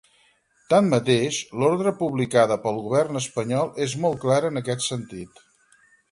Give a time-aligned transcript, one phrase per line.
[0.71, 5.43] Tanmateix, l’orde publicada pel govern espanyol és molt clara en aquest sentit.